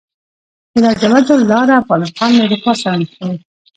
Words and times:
د 0.71 0.73
لاجوردو 0.83 1.35
لاره 1.51 1.73
افغانستان 1.83 2.29
له 2.35 2.41
اروپا 2.47 2.71
سره 2.81 2.95
نښلوي 3.01 3.37